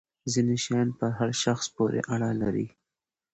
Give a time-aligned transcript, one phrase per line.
[0.31, 2.67] ځینې شیان پر هر شخص پورې اړه لري.